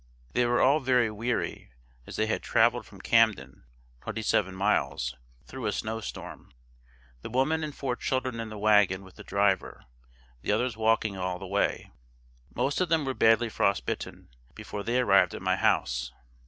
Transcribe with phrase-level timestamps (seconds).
[0.31, 1.69] They were all very weary,
[2.07, 3.65] as they had traveled from Camden
[4.01, 5.13] (twenty seven miles),
[5.45, 6.51] through a snowstorm;
[7.21, 9.85] the woman and four children in the wagon with the driver,
[10.41, 11.91] the others walking all the way.
[12.55, 16.11] Most of them were badly frost bitten, before they arrived at my house.